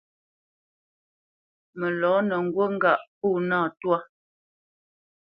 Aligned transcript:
Mə 1.77 1.87
lɔ̌nə 1.99 2.35
ŋgút 2.45 2.69
ŋgâʼ 2.75 3.01
pó 3.19 3.27
nâ 3.49 3.57
twá. 3.79 3.97